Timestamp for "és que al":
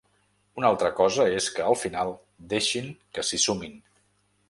1.41-1.79